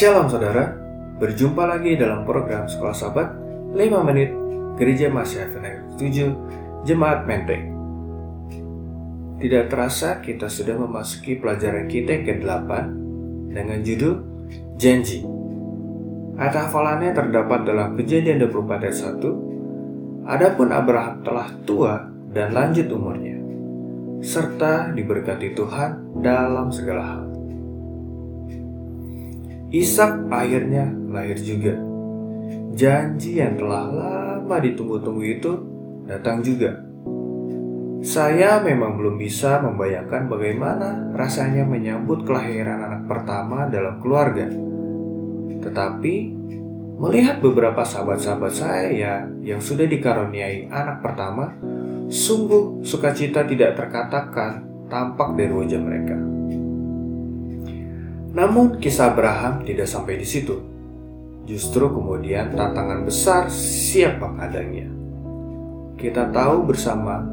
Shalom 0.00 0.32
saudara, 0.32 0.72
berjumpa 1.20 1.60
lagi 1.68 1.92
dalam 1.92 2.24
program 2.24 2.64
Sekolah 2.64 2.96
Sahabat 2.96 3.36
5 3.76 4.08
Menit 4.08 4.32
Gereja 4.80 5.12
Masya 5.12 5.52
FNR 5.52 6.00
7 6.00 6.88
Jemaat 6.88 7.28
Menteng. 7.28 7.68
Tidak 9.44 9.68
terasa 9.68 10.24
kita 10.24 10.48
sudah 10.48 10.80
memasuki 10.80 11.36
pelajaran 11.36 11.84
kita 11.84 12.16
yang 12.16 12.24
ke-8 12.32 12.70
dengan 13.52 13.78
judul 13.84 14.24
Janji. 14.80 15.20
Ayat 16.40 16.56
hafalannya 16.64 17.12
terdapat 17.12 17.68
dalam 17.68 17.92
kejadian 18.00 18.40
24 18.48 18.80
ayat 18.80 18.96
1 19.04 20.32
Adapun 20.32 20.72
Abraham 20.72 21.20
telah 21.20 21.52
tua 21.68 22.08
dan 22.32 22.56
lanjut 22.56 22.88
umurnya, 22.88 23.36
serta 24.24 24.96
diberkati 24.96 25.52
Tuhan 25.52 26.24
dalam 26.24 26.72
segala 26.72 27.04
hal. 27.04 27.29
Ishak 29.70 30.26
akhirnya 30.34 30.90
lahir 31.14 31.38
juga. 31.38 31.78
Janji 32.74 33.38
yang 33.38 33.54
telah 33.54 33.86
lama 33.86 34.56
ditunggu-tunggu 34.58 35.22
itu 35.22 35.52
datang 36.10 36.42
juga. 36.42 36.74
Saya 38.02 38.58
memang 38.66 38.98
belum 38.98 39.14
bisa 39.14 39.62
membayangkan 39.62 40.26
bagaimana 40.26 41.14
rasanya 41.14 41.62
menyambut 41.62 42.26
kelahiran 42.26 42.82
anak 42.82 43.02
pertama 43.06 43.70
dalam 43.70 44.02
keluarga. 44.02 44.50
Tetapi 45.60 46.14
melihat 46.98 47.38
beberapa 47.38 47.86
sahabat-sahabat 47.86 48.50
saya 48.50 48.90
yang 49.38 49.62
sudah 49.62 49.86
dikaruniai 49.86 50.66
anak 50.66 50.98
pertama, 50.98 51.54
sungguh 52.10 52.82
sukacita 52.82 53.46
tidak 53.46 53.78
terkatakan 53.78 54.66
tampak 54.90 55.38
dari 55.38 55.52
wajah 55.54 55.78
mereka. 55.78 56.39
Namun 58.30 58.78
kisah 58.78 59.10
Abraham 59.10 59.66
tidak 59.66 59.90
sampai 59.90 60.22
di 60.22 60.26
situ. 60.26 60.54
Justru 61.50 61.90
kemudian 61.90 62.54
tantangan 62.54 63.02
besar 63.02 63.50
siap 63.50 64.22
menghadangnya. 64.22 64.86
Kita 65.98 66.30
tahu 66.30 66.62
bersama 66.70 67.26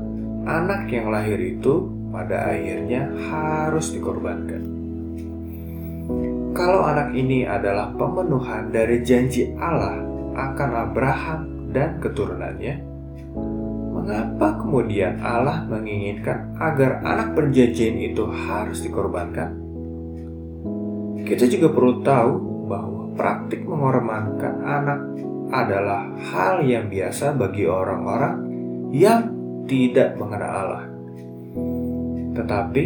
anak 0.49 0.89
yang 0.89 1.13
lahir 1.13 1.37
itu 1.37 1.85
pada 2.09 2.49
akhirnya 2.49 3.13
harus 3.29 3.93
dikorbankan. 3.93 4.63
Kalau 6.57 6.81
anak 6.81 7.13
ini 7.13 7.45
adalah 7.45 7.93
pemenuhan 7.93 8.73
dari 8.73 9.05
janji 9.05 9.53
Allah 9.61 10.01
akan 10.33 10.69
Abraham 10.89 11.39
dan 11.69 12.01
keturunannya, 12.01 12.75
mengapa 13.93 14.65
kemudian 14.65 15.21
Allah 15.21 15.61
menginginkan 15.69 16.57
agar 16.57 17.05
anak 17.05 17.37
perjanjian 17.37 18.01
itu 18.01 18.25
harus 18.25 18.81
dikorbankan? 18.81 19.66
Kita 21.28 21.44
juga 21.44 21.67
perlu 21.75 22.00
tahu 22.08 22.31
bahwa 22.72 23.11
praktik 23.20 23.67
mengorbankan 23.67 24.64
anak 24.64 25.00
adalah 25.52 26.08
hal 26.31 26.64
yang 26.64 26.88
biasa 26.88 27.36
bagi 27.36 27.67
orang-orang 27.67 28.36
yang 28.95 29.28
tidak 29.67 30.16
mengenal 30.16 30.52
Allah. 30.55 30.86
Tetapi, 32.31 32.86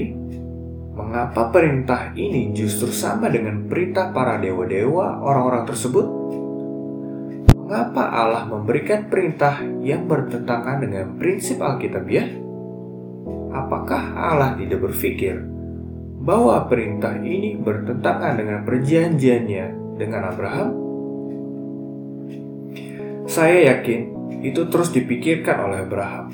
mengapa 0.97 1.53
perintah 1.53 2.17
ini 2.17 2.49
justru 2.57 2.89
sama 2.89 3.29
dengan 3.29 3.69
perintah 3.69 4.09
para 4.09 4.41
dewa-dewa 4.41 5.21
orang-orang 5.21 5.69
tersebut? 5.69 6.07
Mengapa 7.61 8.09
Allah 8.09 8.49
memberikan 8.49 9.05
perintah 9.05 9.61
yang 9.85 10.09
bertentangan 10.09 10.81
dengan 10.81 11.13
prinsip 11.21 11.61
Alkitabiah? 11.61 12.41
Apakah 13.53 14.17
Allah 14.17 14.57
tidak 14.57 14.81
berpikir 14.81 15.60
bahwa 16.21 16.69
perintah 16.69 17.17
ini 17.17 17.57
bertentangan 17.57 18.37
dengan 18.37 18.59
perjanjiannya 18.61 19.97
dengan 19.97 20.21
Abraham? 20.29 20.69
Saya 23.25 23.73
yakin 23.73 24.01
itu 24.45 24.69
terus 24.69 24.93
dipikirkan 24.93 25.57
oleh 25.65 25.77
Abraham. 25.81 26.27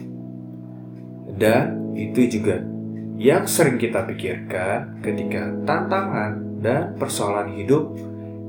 Dan 1.37 1.93
itu 1.95 2.27
juga 2.27 2.59
yang 3.15 3.47
sering 3.47 3.79
kita 3.79 4.03
pikirkan 4.03 4.99
ketika 4.99 5.55
tantangan 5.63 6.59
dan 6.59 6.97
persoalan 6.99 7.55
hidup 7.55 7.93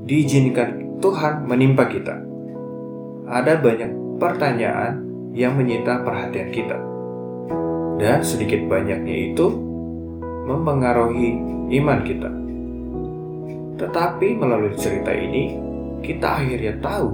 diizinkan 0.03 0.99
Tuhan 0.99 1.47
menimpa 1.47 1.87
kita. 1.87 2.19
Ada 3.29 3.61
banyak 3.61 4.19
pertanyaan 4.19 5.05
yang 5.37 5.55
menyita 5.55 6.01
perhatian 6.01 6.49
kita. 6.49 6.77
Dan 8.01 8.25
sedikit 8.25 8.65
banyaknya 8.65 9.31
itu 9.31 9.68
mempengaruhi 10.49 11.37
iman 11.77 11.99
kita. 12.01 12.29
Tetapi 13.77 14.27
melalui 14.33 14.73
cerita 14.73 15.13
ini, 15.13 15.53
kita 16.01 16.41
akhirnya 16.41 16.73
tahu 16.81 17.09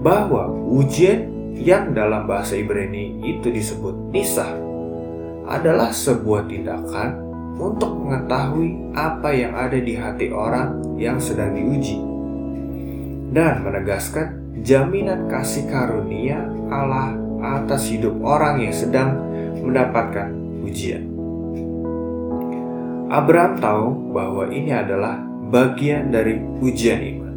bahwa 0.00 0.48
ujian 0.72 1.28
yang 1.52 1.92
dalam 1.92 2.24
bahasa 2.24 2.56
Ibrani 2.56 3.20
itu 3.20 3.52
disebut 3.52 4.12
nisah 4.12 4.50
adalah 5.46 5.92
sebuah 5.92 6.48
tindakan 6.48 7.22
untuk 7.56 7.92
mengetahui 7.96 8.92
apa 8.92 9.30
yang 9.32 9.52
ada 9.56 9.78
di 9.80 9.96
hati 9.96 10.28
orang 10.28 10.96
yang 11.00 11.16
sedang 11.16 11.56
diuji 11.56 11.96
dan 13.32 13.64
menegaskan 13.64 14.60
jaminan 14.60 15.28
kasih 15.30 15.64
karunia 15.68 16.44
Allah 16.68 17.16
atas 17.40 17.88
hidup 17.88 18.16
orang 18.20 18.60
yang 18.60 18.74
sedang 18.74 19.16
mendapatkan 19.64 20.32
ujian. 20.66 21.15
Abraham 23.06 23.54
tahu 23.62 23.86
bahwa 24.10 24.50
ini 24.50 24.74
adalah 24.74 25.22
bagian 25.46 26.10
dari 26.10 26.42
ujian 26.58 26.98
iman. 26.98 27.34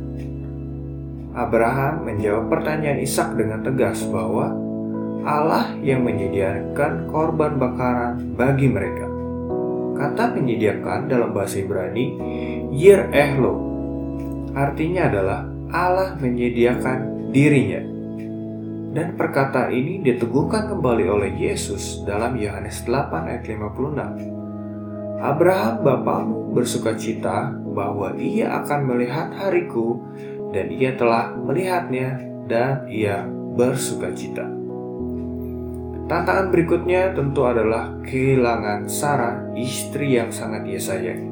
Abraham 1.37 2.09
menjawab 2.09 2.49
pertanyaan 2.49 2.97
Ishak 3.05 3.37
dengan 3.37 3.61
tegas 3.61 4.01
bahwa 4.09 4.49
Allah 5.21 5.69
yang 5.85 6.01
menyediakan 6.01 7.05
korban 7.13 7.61
bakaran 7.61 8.33
bagi 8.33 8.65
mereka. 8.65 9.05
Kata 9.93 10.33
menyediakan 10.33 11.05
dalam 11.05 11.37
bahasa 11.37 11.61
Ibrani 11.61 12.17
Yir 12.73 13.13
Ehlo 13.13 13.61
artinya 14.57 15.05
adalah 15.05 15.45
Allah 15.69 16.17
menyediakan 16.17 17.29
dirinya. 17.29 17.85
Dan 18.89 19.13
perkataan 19.13 19.69
ini 19.69 20.01
diteguhkan 20.01 20.65
kembali 20.65 21.05
oleh 21.05 21.29
Yesus 21.37 22.01
dalam 22.09 22.33
Yohanes 22.41 22.81
8 22.89 23.29
ayat 23.29 23.45
56 23.45 24.38
Abraham 25.19 25.83
bapamu 25.83 26.55
bersuka 26.55 26.95
cita 26.95 27.51
bahwa 27.51 28.15
ia 28.15 28.63
akan 28.63 28.87
melihat 28.87 29.35
hariku 29.35 29.99
dan 30.55 30.71
ia 30.71 30.95
telah 30.95 31.35
melihatnya 31.35 32.23
dan 32.47 32.87
ia 32.87 33.27
bersuka 33.59 34.15
cita. 34.15 34.47
Tantangan 36.09 36.49
berikutnya 36.49 37.13
tentu 37.13 37.45
adalah 37.45 37.93
kehilangan 38.01 38.89
Sarah, 38.89 39.51
istri 39.53 40.17
yang 40.17 40.31
sangat 40.31 40.65
ia 40.65 40.81
sayangi. 40.81 41.29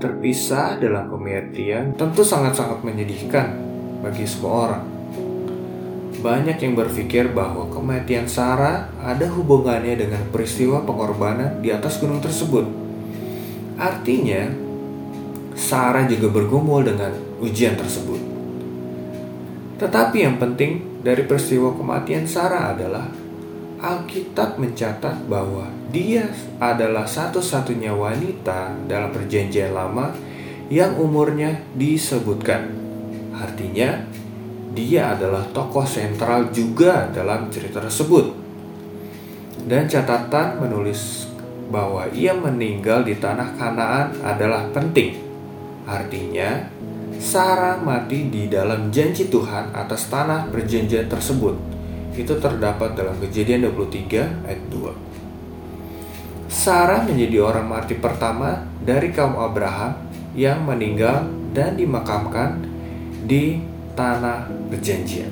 Terpisah 0.00 0.78
dalam 0.78 1.10
pengertian 1.10 1.92
tentu 1.98 2.22
sangat-sangat 2.22 2.86
menyedihkan 2.86 3.52
bagi 4.00 4.24
semua 4.24 4.52
orang. 4.70 4.93
Banyak 6.24 6.56
yang 6.56 6.72
berpikir 6.72 7.36
bahwa 7.36 7.68
kematian 7.68 8.24
Sarah 8.24 8.88
ada 8.96 9.28
hubungannya 9.28 9.92
dengan 9.92 10.24
peristiwa 10.32 10.80
pengorbanan 10.80 11.60
di 11.60 11.68
atas 11.68 12.00
gunung 12.00 12.24
tersebut. 12.24 12.64
Artinya, 13.76 14.48
Sarah 15.52 16.08
juga 16.08 16.32
bergumul 16.32 16.88
dengan 16.88 17.12
ujian 17.44 17.76
tersebut. 17.76 18.16
Tetapi 19.76 20.16
yang 20.24 20.40
penting 20.40 21.04
dari 21.04 21.28
peristiwa 21.28 21.76
kematian 21.76 22.24
Sarah 22.24 22.72
adalah 22.72 23.04
Alkitab 23.84 24.56
mencatat 24.56 25.28
bahwa 25.28 25.68
dia 25.92 26.32
adalah 26.56 27.04
satu-satunya 27.04 27.92
wanita 27.92 28.72
dalam 28.88 29.12
perjanjian 29.12 29.76
lama 29.76 30.16
yang 30.72 30.96
umurnya 30.96 31.60
disebutkan. 31.76 32.72
Artinya, 33.36 34.23
dia 34.74 35.14
adalah 35.14 35.46
tokoh 35.54 35.86
sentral 35.86 36.50
juga 36.50 37.08
dalam 37.14 37.48
cerita 37.48 37.78
tersebut. 37.78 38.34
Dan 39.64 39.88
catatan 39.88 40.60
menulis 40.60 41.30
bahwa 41.72 42.04
ia 42.12 42.36
meninggal 42.36 43.06
di 43.06 43.16
tanah 43.16 43.56
Kanaan 43.56 44.20
adalah 44.20 44.68
penting. 44.74 45.16
Artinya, 45.88 46.68
Sarah 47.16 47.80
mati 47.80 48.28
di 48.28 48.50
dalam 48.50 48.90
janji 48.90 49.30
Tuhan 49.30 49.72
atas 49.72 50.10
tanah 50.10 50.50
perjanjian 50.50 51.08
tersebut. 51.08 51.56
Itu 52.14 52.36
terdapat 52.36 52.98
dalam 52.98 53.16
Kejadian 53.22 53.70
23 53.72 54.44
ayat 54.44 54.62
2. 54.68 56.50
Sarah 56.50 57.02
menjadi 57.02 57.42
orang 57.42 57.66
mati 57.66 57.98
pertama 57.98 58.62
dari 58.82 59.10
kaum 59.10 59.34
Abraham 59.40 59.96
yang 60.34 60.62
meninggal 60.66 61.26
dan 61.54 61.78
dimakamkan 61.78 62.62
di 63.24 63.73
tanah 63.94 64.50
perjanjian. 64.70 65.30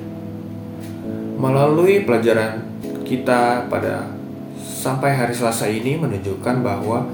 Melalui 1.37 2.07
pelajaran 2.07 2.63
kita 3.03 3.67
pada 3.67 4.07
sampai 4.57 5.15
hari 5.15 5.35
Selasa 5.35 5.67
ini 5.67 5.99
menunjukkan 5.99 6.63
bahwa 6.63 7.07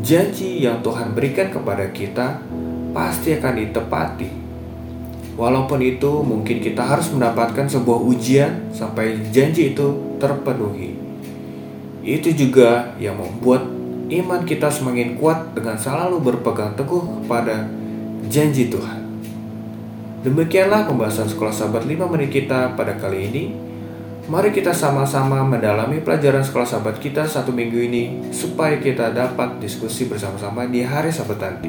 janji 0.00 0.64
yang 0.64 0.80
Tuhan 0.80 1.12
berikan 1.12 1.52
kepada 1.52 1.88
kita 1.92 2.40
pasti 2.92 3.36
akan 3.36 3.54
ditepati. 3.60 4.30
Walaupun 5.34 5.82
itu 5.82 6.22
mungkin 6.22 6.62
kita 6.62 6.80
harus 6.80 7.10
mendapatkan 7.10 7.66
sebuah 7.66 8.00
ujian 8.06 8.70
sampai 8.70 9.18
janji 9.34 9.74
itu 9.74 10.16
terpenuhi. 10.22 10.94
Itu 12.04 12.30
juga 12.36 12.94
yang 13.02 13.18
membuat 13.18 13.66
iman 14.08 14.44
kita 14.46 14.70
semakin 14.70 15.18
kuat 15.18 15.56
dengan 15.56 15.74
selalu 15.74 16.22
berpegang 16.22 16.78
teguh 16.78 17.24
kepada 17.24 17.66
janji 18.30 18.70
Tuhan. 18.70 19.03
Demikianlah 20.24 20.88
pembahasan 20.88 21.28
sekolah 21.28 21.52
sahabat 21.52 21.84
5 21.84 22.08
menit 22.08 22.32
kita 22.32 22.72
pada 22.72 22.96
kali 22.96 23.28
ini. 23.28 23.44
Mari 24.24 24.56
kita 24.56 24.72
sama-sama 24.72 25.44
mendalami 25.44 26.00
pelajaran 26.00 26.40
sekolah 26.40 26.64
sahabat 26.64 26.96
kita 26.96 27.28
satu 27.28 27.52
minggu 27.52 27.76
ini 27.76 28.04
supaya 28.32 28.80
kita 28.80 29.12
dapat 29.12 29.60
diskusi 29.60 30.08
bersama-sama 30.08 30.64
di 30.64 30.80
hari 30.80 31.12
sahabat 31.12 31.38
nanti. 31.44 31.68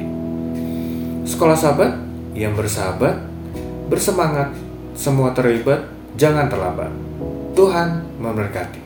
Sekolah 1.28 1.52
sahabat 1.52 2.00
yang 2.32 2.56
bersahabat, 2.56 3.28
bersemangat, 3.92 4.56
semua 4.96 5.36
terlibat, 5.36 5.84
jangan 6.16 6.48
terlambat. 6.48 6.88
Tuhan 7.52 8.08
memberkati. 8.16 8.80